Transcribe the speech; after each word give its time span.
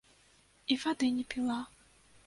І 0.75 0.79
вады 0.85 1.13
не 1.19 1.25
піла. 1.35 1.61